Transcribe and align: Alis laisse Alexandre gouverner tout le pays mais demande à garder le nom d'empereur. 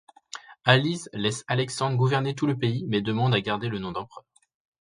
Alis 0.65 1.09
laisse 1.13 1.45
Alexandre 1.47 1.95
gouverner 1.95 2.33
tout 2.33 2.47
le 2.47 2.57
pays 2.57 2.85
mais 2.87 3.01
demande 3.03 3.35
à 3.35 3.41
garder 3.41 3.69
le 3.69 3.77
nom 3.77 3.91
d'empereur. 3.91 4.25